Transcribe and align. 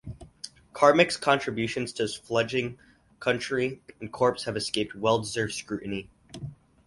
Carmick's 0.73 1.15
contributions 1.15 1.93
to 1.93 2.01
his 2.01 2.15
fledgling 2.15 2.79
country 3.19 3.81
and 3.99 4.11
Corps 4.11 4.43
have 4.45 4.57
escaped 4.57 4.95
well-deserved 4.95 5.53
scrutiny. 5.53 6.09